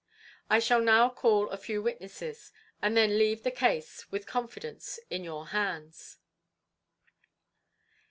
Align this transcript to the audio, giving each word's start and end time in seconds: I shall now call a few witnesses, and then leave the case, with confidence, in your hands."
I 0.49 0.57
shall 0.57 0.81
now 0.81 1.09
call 1.09 1.51
a 1.51 1.57
few 1.57 1.83
witnesses, 1.83 2.51
and 2.81 2.97
then 2.97 3.19
leave 3.19 3.43
the 3.43 3.51
case, 3.51 4.11
with 4.11 4.25
confidence, 4.25 4.99
in 5.11 5.23
your 5.23 5.49
hands." 5.49 6.17